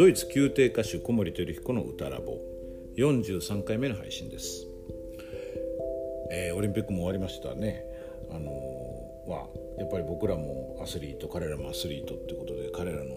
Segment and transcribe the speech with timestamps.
[0.00, 2.38] ドイツ宮廷歌手小森照彦の歌ラボ
[2.96, 4.66] 43回目の配信です、
[6.30, 7.84] えー、オリンピックも終わりましたね。
[8.30, 9.38] あのー、まあ
[9.78, 13.10] やっぱり僕らもアスリート彼らもアスリートってことで彼らの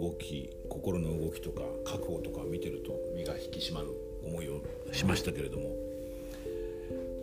[0.00, 3.88] 動き心の動きとか覚悟とかを見てると身が引き締まる
[4.24, 5.74] 思いをしましたけれども、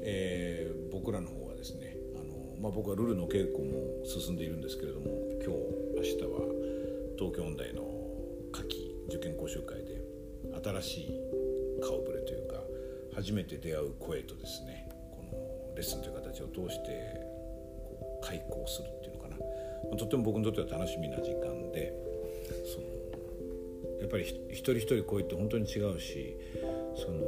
[0.03, 5.05] えー、僕らの方はですねあの、まあ、僕はルールの稽古も進んでいるんですけれども
[5.41, 5.53] 今
[6.03, 6.41] 日明日は
[7.17, 7.96] 東京音大の
[8.51, 10.01] 夏季受験講習会で
[10.63, 11.21] 新しい
[11.81, 12.63] 顔ぶれというか
[13.15, 17.21] 初めて出会う声とですねこのレッスンという形を通して
[17.99, 21.93] こう開講するっていうのかな、とっても僕にとっては楽しみな時間で
[22.65, 22.87] その
[24.01, 26.35] やっぱり一人一人声って本当に違うし
[26.95, 27.19] その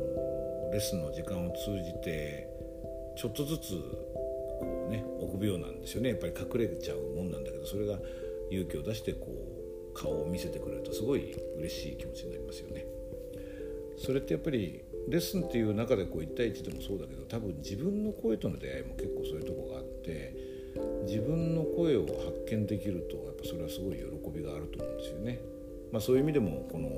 [0.72, 2.48] レッスンの時間を通じて
[3.16, 6.10] ちょっとずつこうね臆病なんですよね。
[6.10, 8.00] やっぱり隠れちゃうもんなんだけどそれが
[8.52, 9.59] 勇気を出してこう
[10.00, 12.86] 顔を見せてくれるとすごい嬉しい気持ちになりますよね。
[13.98, 20.34] それってやっぱりレッスンっていう中でこう1対1でもそうだけど多分自分の声との出会いも結構そういうとこがあって
[21.06, 25.40] 自分の声を発見できるとやっぱそれはすごい喜びがあると思うんですよね。
[25.92, 26.90] まあ、そういう意味でもこの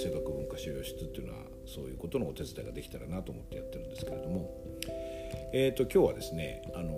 [0.00, 4.48] 声楽文化資料室っていうのはそういうことのお手伝いができたらなと思ってやってるんですけれども、
[5.52, 6.92] えー、と今日はですねあの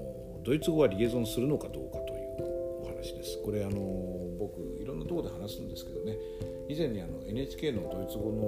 [0.44, 3.42] ドイツ語はリエゾンするのかどうかというお話です。
[3.42, 3.80] これあの
[4.38, 4.79] 僕
[5.10, 6.16] ところで話すんですけどね。
[6.68, 8.38] 以前にあの NHK のドイツ語の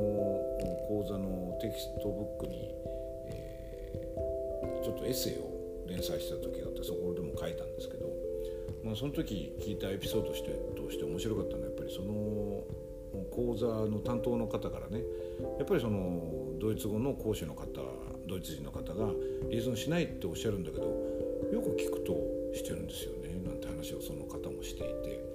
[0.86, 2.70] 講座のテキストブックに、
[3.26, 5.50] えー、ちょっとエッセイを
[5.88, 8.06] 連載した時があってそこでも書いたんですけど、
[8.84, 12.62] まあ、その時聞いたエピソードとしてとして面白かったのはやっぱりその
[13.34, 15.02] 講座の担当の方からね
[15.58, 16.22] やっぱりその
[16.60, 17.66] ドイツ語の講師の方
[18.28, 19.10] ドイツ人の方が
[19.50, 20.84] リエゾンしないっておっしゃるんだけど
[21.52, 22.14] よく聞くと
[22.54, 25.31] してるんですよねなんて話をその方もしていて、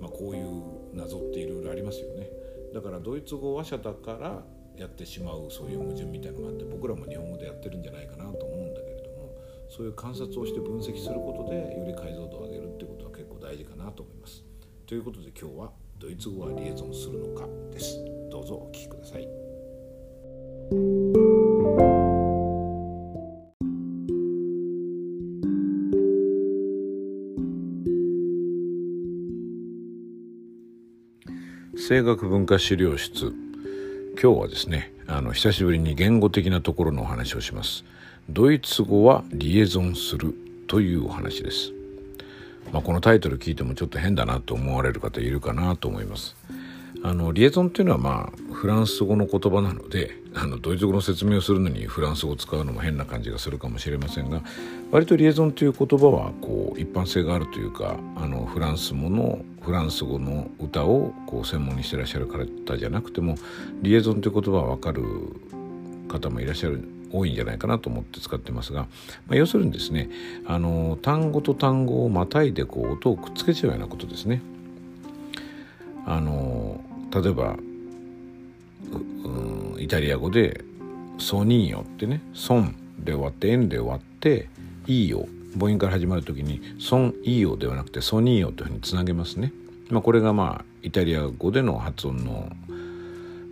[0.00, 2.28] まあ、こういう謎っていろいろありますよね。
[2.72, 4.44] だからドイツ語話者だから
[4.76, 9.34] やってしまうそういう矛盾みたいのがあって僕らも日本語でやってるんじゃないかなと思うんだけれども
[9.68, 14.44] そういう観察をして分析することでより解像度を上げるってことは結構大事かなと思います。
[14.86, 17.98] ということで今日はドイツ語はリエゾンするのかです。
[18.30, 21.17] どうぞお聞きください。
[31.88, 33.32] 声楽文化資料室。
[34.22, 37.82] 今日はですねあの久しぶりに言語的なところのお話をします。
[38.28, 40.34] ドイツ語はリエゾンする
[40.66, 41.72] というお話です。
[42.74, 46.36] まあ、このタイトル聞いてもちょっと変だなと思われる方いるかなと思います。
[47.02, 54.42] あのリエゾンっていうのはまあフランス語の言葉なのであのドイツ語の説明をするのにフランス語を使うのも変な感じがするかもしれませんが
[54.90, 63.36] 割とリエゾンという言葉はこう一般性があるというかあのフランス語のフランス語の歌をこう専門にしてらっしゃる方じゃなくても
[63.82, 65.02] リエゾンという言葉は分かる
[66.08, 70.10] 方もいらっしゃる多いんじゃないかなと思って使ってますが、まあ、要するにですね
[70.46, 74.42] あの単語と単語をまたいでこう音をくっつけちゃうようなことですね。
[76.10, 76.80] あの
[77.12, 77.56] 例えば、
[79.78, 80.64] イタリア語で
[81.18, 84.48] 「ソニーヨ」ってね「ソン」で終わって「エン」で終わって
[84.88, 89.52] 「いいよ」母音から始まる時に「ソン・いいよ」ではなくて「ソニーヨ」というふうにつなげますね。
[89.90, 92.50] まあ、これがまあイタリア語での発音の、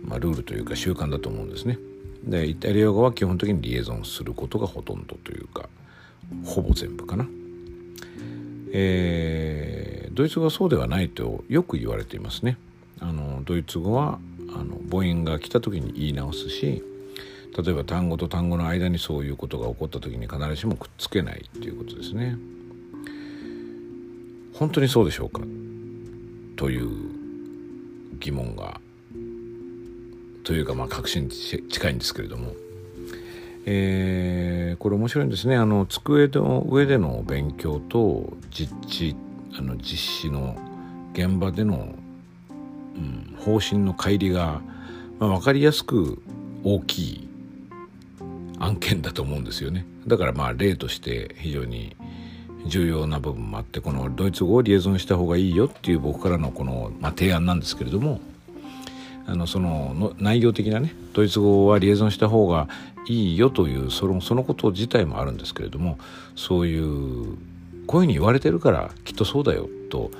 [0.03, 1.77] まあ、ルールというか習慣だと思うんですね。
[2.23, 5.69] でイタリア語は基本的にリエゾンすることがほとんどというか
[6.43, 7.27] ほぼ全部かな。
[8.73, 12.57] えー、ドイツ語はそうではないとよく言われていますね。
[12.99, 14.19] あのドイツ語は
[14.49, 16.83] あの母音が来た時に言い直すし
[17.57, 22.37] 例えば単語と単語の間にそういうことが起こった時に必ずしもくっつけないっていうことですね。
[24.53, 25.41] 本当にそうでしょうか？
[26.55, 26.89] という
[28.19, 28.81] 疑問が
[30.43, 32.53] というかまあ確信に近いんですけれども、
[33.69, 35.57] えー、これ面白いんですね。
[35.57, 39.13] あの机の上での勉強と実地
[39.59, 40.55] あの実施の
[41.11, 41.89] 現場での、
[42.95, 44.61] うん、方針の乖離が、
[45.19, 46.21] まあ、分かりやすく
[46.63, 47.29] 大きい
[48.57, 49.85] 案件だと思うんですよね。
[50.07, 51.97] だからまあ例として非常に
[52.67, 58.21] 重要な部分もあってこのドイツ語をリエゾンした方がいいよっていう僕からのこの、まあ、提案なんですけれども
[59.27, 62.69] あのそのの内容的なねドイツ語はリエゾンした方が
[63.07, 65.99] いいよというそのそのこと自体もあるんですけれども
[66.35, 67.37] そういう
[67.85, 70.11] こういうふうに言われてるからきっとそうだよと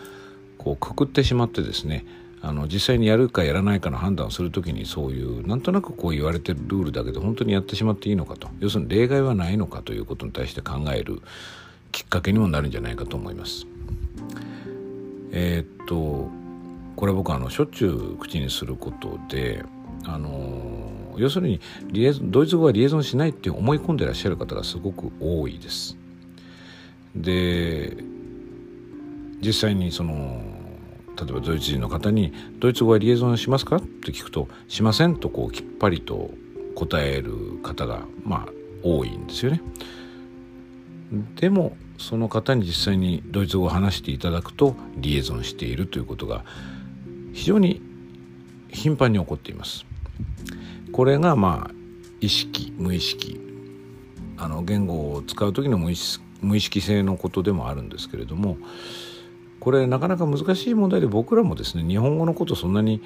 [0.57, 2.06] こうくくってしまってですね
[2.42, 11.21] あの実際にやるかやらないかの判断をする時にそういうなんとなくこう言われてるルールだけど本当にやってしまっていいのかと要するに例外はないのかということに対して考える
[11.92, 13.65] きっかけにもなるんじゃないかと思います。
[15.31, 16.30] えー、っと
[16.97, 19.63] これ僕あのしょっちゅう口にすることで
[20.05, 21.61] あの要するに
[22.23, 25.95] ドイツ語はリエゾンしないって思い込んでらっしゃる方がすごく多いです。
[27.15, 27.97] で
[29.41, 30.41] 実際にその
[31.15, 36.31] 例えばドイツ人の方に「ドイツ語はリエゾンしますか?」って聞くと「しません」とこうきっぱりと
[36.75, 38.49] 答える方がまあ
[38.83, 39.61] 多いんですよね。
[41.35, 46.44] でもその方に実際にドイツ語を話していただくとリエゾンしているということが
[47.37, 47.79] 非常に
[48.67, 49.85] 頻繁に起こっています。
[50.91, 51.71] これがまあ
[52.19, 53.39] 意識無意識
[54.37, 58.57] あの言語を使う時の無意識無意識性のことでもあるんですけれども
[59.59, 63.03] これなかなか難しい問題で僕らもですね日本語のことそんなに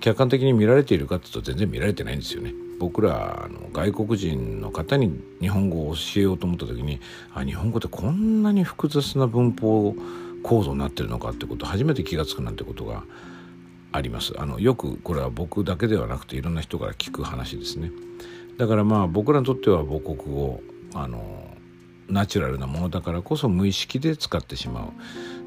[0.00, 2.52] 客観的に見られているかというと全然見られてないんですよね。
[2.78, 7.00] 僕らあの外国人の方に日本語を教えようと思った時に
[7.32, 9.94] あ日本語ってこんなに複雑な文法
[10.42, 13.04] 構造になってるのかってこと初めて気が付くなんてことが
[13.96, 14.34] あります。
[14.38, 17.90] あのよくこれは僕だけではなくていろんな人から聞く話ですね。
[18.58, 20.60] だからまあ僕らにとっては母国語
[20.94, 21.46] あの
[22.08, 24.92] ナチュラルなものだからこそ無意識で使ってしま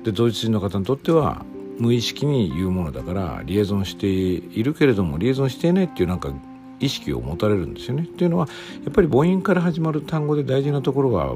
[0.01, 0.05] う。
[0.05, 1.45] でドイツ人の方にとっては
[1.79, 6.33] 無意識に言うものだからリエゾンしているけれどもリエゾンしていないっていうなんか
[6.79, 8.03] 意識を持たれるんですよね。
[8.03, 8.47] っていうのは
[8.83, 11.35] やっぱり母音から始まる単語で大事なところは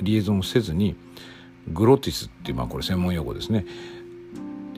[0.00, 0.96] リエゾンせずに
[1.68, 3.66] グロティスっていうまあこれ専門用語ですね。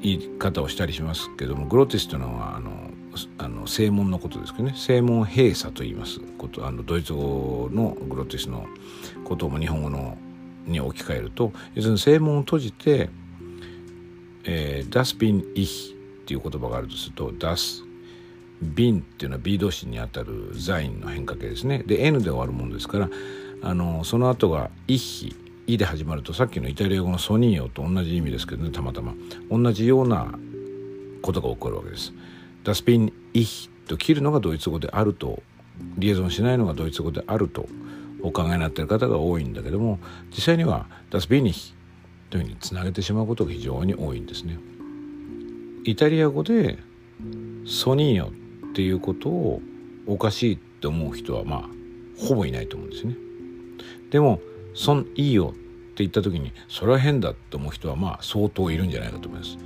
[0.05, 2.91] 言い方をしたりしますけどもグロテスというのはあの
[3.39, 4.75] あの正門のことですけどね。
[4.77, 8.67] 正門閉鎖と言いますことあのドイツ語のグロテスの
[9.25, 10.19] ことも日本語の
[10.67, 13.09] に置き換えると要するに正門を閉じて
[14.45, 17.83] 「えー、ダスピン・イヒ」っていう言葉があるとすると「ダス
[18.63, 21.83] ンっていうのは B 動詞にあたるザインの変化形ですね。
[21.87, 23.11] で N で終わるものですから
[23.63, 24.99] あのその後が「イ
[25.67, 29.15] ヒ」「イ」で始まるとさっきのイタリア語の「ソニーヨ」と同じ意味ですけどねたまたま
[29.51, 30.33] 同じような
[31.23, 32.13] ことが起こるわけです。
[32.65, 35.43] ダスピン・イヒと切るのがドイツ語であると
[35.99, 37.69] リエゾンしないのがドイツ語であると
[38.23, 39.99] お考えになっている方が多いんだけども
[40.31, 41.75] 実際にはダスピン・イヒ
[42.31, 44.59] というふうにつなげてしまうことが非常に多いんですね。
[45.85, 46.79] イタリア語で
[47.67, 48.33] ソニーヨ
[48.71, 49.61] っていうことを
[50.07, 51.65] おかしいって思う人はまあ
[52.19, 53.17] ほぼいないと思うんですね。
[54.11, 54.41] でも
[54.75, 59.57] 「そんいいよ」って言った時にそれは変だって思う人はまあ相当いるんじゃないかと思います。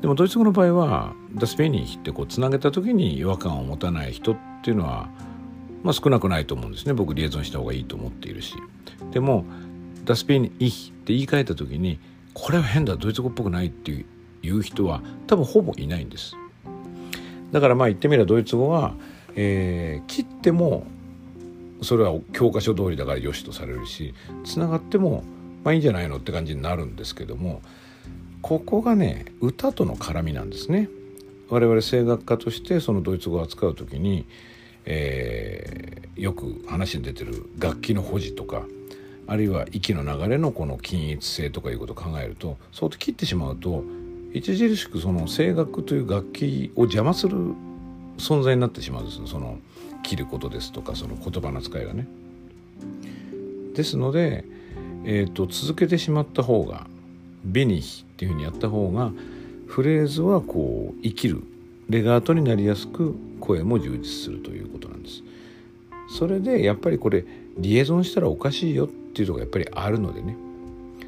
[0.00, 5.10] でもドイツ語の場合は「ダスペニー」ってこうつなげた時に違和感を持たない人っていうのは、
[5.82, 8.54] まあ、少なくないと思うんですね僕リエゾンした方がいいと思っているし。
[9.12, 9.44] でも
[10.04, 11.98] 「ダスペニー」って言い換えた時に
[12.32, 14.04] これは変だドイツ語っぽくないって
[14.42, 16.36] いう人は多分ほぼいないんです。
[17.50, 18.94] だからまあ言ってみればドイツ語は、
[19.34, 20.86] えー、切っても
[21.82, 24.14] それは教科書通りだから良しとされるし
[24.44, 25.24] つながっても
[25.64, 27.62] まあいいんじゃないのって感じになるんですけども
[28.42, 30.88] ここがね歌との絡みなんですね。
[31.48, 34.26] 我々声楽家としてそのドイツ語を扱う時に、
[34.84, 38.64] えー、よく話に出てる楽器の保持とか
[39.26, 43.82] あるいは息の流れのこの均一性とかいうことを考えるとそうと切ってしまうと
[44.36, 47.36] 著しくその声楽という楽器を邪魔する
[48.18, 49.58] 存在になってしまうんですその
[50.02, 52.06] 切ることですとかその言葉の使いがね。
[53.74, 54.44] ですので、
[55.04, 56.86] えーと、続けてしまった方が
[57.44, 59.12] 「ベニヒ」っていうふうにやった方が
[59.66, 61.42] フレーズはこう生きる
[61.88, 65.22] レガートになりやすく声も充実するということなんです。
[66.08, 67.24] それでやっぱりこれ
[67.58, 70.36] リエゾンしたらおかしいよっていうとこがやっぱりあるのでね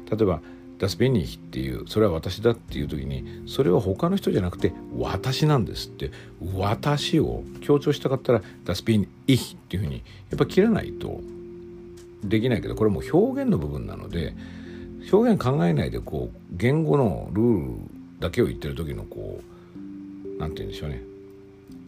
[0.09, 0.41] 例えば
[0.81, 6.09] ダスペニーっていうそれは私だっていう時にそれは他の人じゃなくて私なんですって
[6.55, 9.97] 私を強調したかったらダスペニーっていうふうに
[10.31, 11.21] やっぱ切らないと
[12.23, 14.33] できないけどこれも表現の部分なので
[15.13, 17.73] 表現考えないでこう言語のルール
[18.19, 21.03] だけを言ってる時のこう何て言うんでしょうね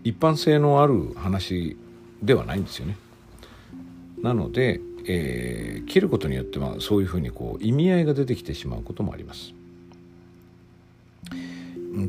[0.03, 1.77] 一般性のある話
[2.21, 2.97] ではないんですよね。
[4.21, 9.53] なのでえー、切ることによってはそういうふうにこう意味合いが出てきてしまうこともあります。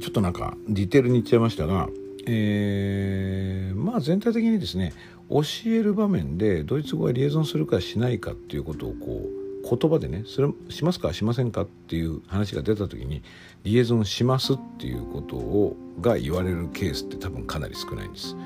[0.01, 1.89] ちょっとなんかディテールに言っちゃいましたが、
[2.27, 4.95] えー、まあ全体的にですね
[5.29, 9.29] 教える場面でドイツ語がリエゾンするかしないかっていうことをこ
[9.63, 13.23] う言葉でねそれしますかしませんかっていう話が出た時に
[13.65, 18.37] リエゾンしますっていうことをが言われるケースって多分かなり少ないんです。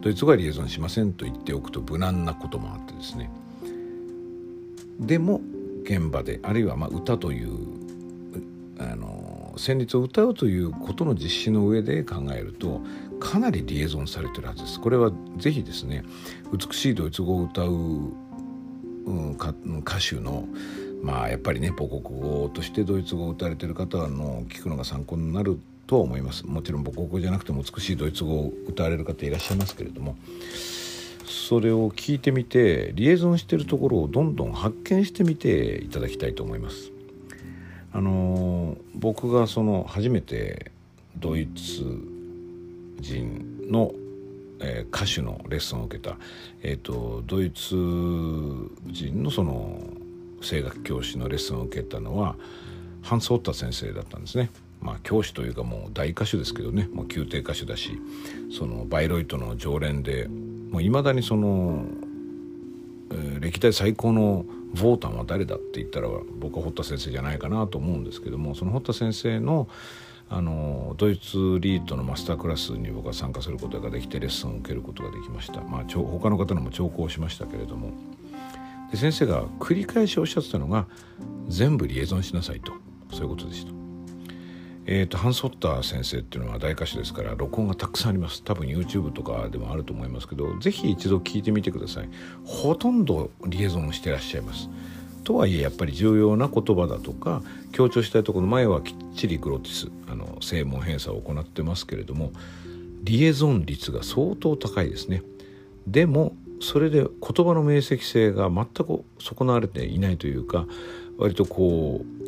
[0.00, 3.30] ドイツ語はリエゾンしませんと言っておくと無難なこともあってですね
[5.00, 5.40] でも
[5.82, 7.50] 現場であるいはま歌という
[8.78, 12.80] あの旋律を歌うということの実施の上で考えると
[13.18, 14.80] かなりリエゾンされてるはずです。
[14.80, 16.04] これはぜひですね
[16.52, 17.72] 美しいドイツ語を歌う、う
[19.12, 20.46] ん、歌手の
[21.02, 30.16] まあやっぱりね母国語としてドイツ語を歌われてる方の聞くのが参考になるとは思いますもちろん母国語じゃなくても美しいドイツ語を歌われる方いらっしゃいますけれども
[31.50, 36.92] それを聞いてみてリエゾンしてるところをどんどん発見してみていただきたいと思います。
[37.92, 40.70] あの僕がその初めて
[41.16, 41.82] ドイツ
[43.00, 43.90] 人の、
[44.60, 46.18] えー、歌手のレッスンを受けた、
[46.62, 47.74] えーと、ドイツ
[48.86, 49.82] 人のその
[50.40, 52.36] 声楽教師のレッスンを受けたのは
[53.02, 54.50] ハンス・オッタ先生だったんですね。
[54.80, 58.00] まあ、教師というかもう大歌手ですけどねもう宮廷歌手だし
[58.56, 60.28] そのバイロイトの常連で
[60.78, 61.84] いまだにその、
[63.10, 66.08] えー、歴代最高のヴォータンは誰だって言ったら
[66.38, 69.68] 僕は堀田先生じゃないかなと思うんですけどもその堀田先生の
[70.32, 77.90] あのドイツリードのマスタークラスに僕は参加することができてレッスンを受けることができました、まあ、他の方のも聴講しましたけれども。
[78.92, 80.86] で先生が繰り返しおっしゃってたのが
[81.48, 82.72] 全部リエゾンしなさいと。
[83.10, 83.79] そういうことでした。
[84.86, 88.42] えーと、ハンソッター先生っていうのは大歌手ですから録音がたくさんあります。
[88.42, 92.08] 多分 YouTube とかでもあると思いますけど是非一度聞いてみてください。
[92.44, 94.68] ほとんどリエゾンしてらっしゃいます。
[95.22, 102.32] とはいえやっぱり重要な言葉だとか強調したいところの前はきっちりグロティスあの声紋偏差を行ってますけれども
[103.02, 105.22] リエゾン率が相当高いですね。
[105.86, 107.10] でもそれで言
[107.46, 110.66] 葉の明晰性が全く損なわれていないというか
[111.16, 112.19] 割とこう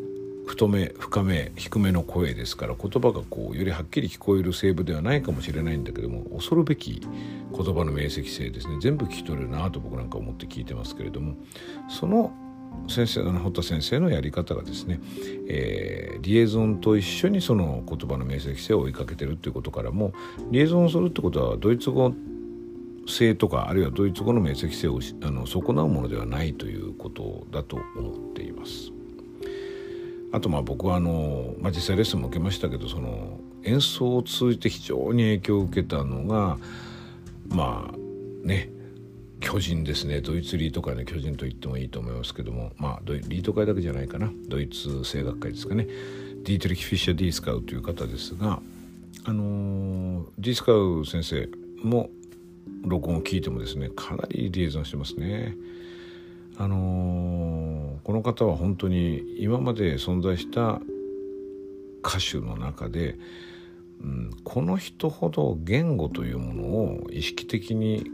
[0.45, 11.35] 太め深め低めの声ですから言葉がこうよりはっきり聞こえる声部ではないかもしれないんだけども恐るべき言葉の明晰性ですね全部聞き取れるなと僕なんか思って聞いてますけれども
[11.89, 12.33] その
[12.87, 14.99] 先生堀田先生のやり方がですね、
[15.47, 20.11] えー、リエゾンと一緒にその言葉の明晰性を追いかけてるっていうことからも
[20.51, 22.13] リエゾンするってことはドイツ語
[23.07, 28.91] 性とかあるいはドイツ語の明晰性をあの損なうものではないということだと思っています。
[30.33, 36.57] あとまあ僕はあの、まあ、実際レッスンも受けましたけどその演奏を通じて非常に影響を受けたのが
[37.47, 37.97] まあ
[38.47, 38.69] ね
[39.39, 40.21] 巨人ですね。
[40.21, 44.31] ドイツリート界の巨人と言ってもいいと思いますけどもまあリート界だけじゃないかな。
[44.47, 45.85] ドイツ声楽界ですかね。
[45.85, 48.59] ディートリヒ・フィッシャー・ディースカウという方ですが
[49.25, 51.47] あのディースカウ先生
[51.87, 52.09] も
[52.81, 55.55] 録音を聞いてもですねかなりリエゾンしてますね。
[56.57, 60.79] あのー、この方は本当に今まで存在した
[62.05, 63.15] 歌手の中で、
[64.01, 68.05] うん、この人ほど言語というものを意識的に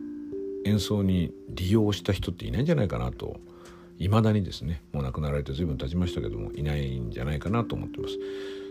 [0.65, 3.39] 演奏に利用した人っていないんじゃないかなと
[3.98, 8.17] いまだにですねもう亡くなられて随分経ちましたけどもいないんじゃないかなと思ってます。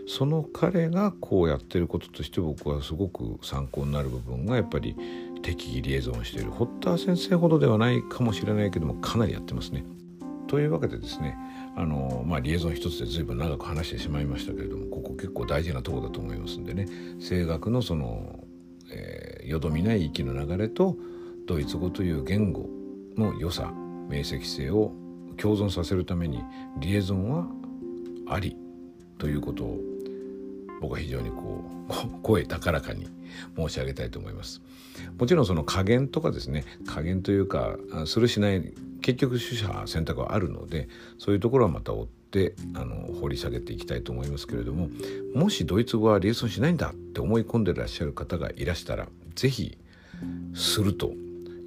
[0.07, 4.95] その彼がこうやってることとして僕はすごく参考になる部分がやっぱり
[5.41, 9.83] 適宜リエゾンしている堀田先生ほどではないかもしれないけどもかなりやってますね。
[10.47, 11.37] というわけでですね
[11.75, 16.87] あの、まあ、リエゾン一つで随分長く話してしまいましたけれどもここ結構大事なとこだと思いますんでね
[17.19, 18.43] 声楽のその、
[18.91, 20.97] えー、よどみない息の流れと
[21.45, 22.67] ドイツ語という言語
[23.15, 23.71] の良さ
[24.09, 24.91] 明晰性を
[25.37, 26.43] 共存させるために
[26.79, 27.47] リエゾンは
[28.27, 28.57] あり
[29.19, 29.79] ということを
[30.79, 33.07] 僕は非常にこう 声高らかに
[33.57, 34.61] 申し上げたいと思います。
[35.17, 44.89] もちろんその加減とかですね加減というかするしない結局取捨選択はあるのでそういうところはまた追ってあの掘り下げていきたいと思いますけれども
[45.33, 49.77] もしドイツ語はリエゾンしないんだって思い込んでらっしゃる方がいらしたら是非
[50.53, 51.13] すると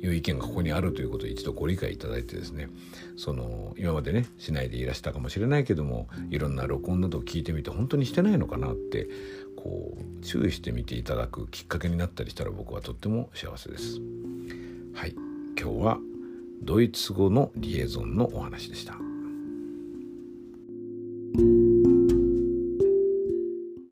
[0.02, 2.68] いう意見がここにあるということを一度ご理解いただいてですね
[3.16, 9.08] その今までねしないでいらしたかもしれないけどもいろんな録音などを聞いてみて本当にしてないのかなって
[9.56, 14.00] こう注意してみていただくきっかけになったりしたら僕はとっても幸せです。
[14.94, 15.14] はい
[15.58, 15.98] 今日は
[16.62, 18.94] ドイツ語のリエゾンのお話でした。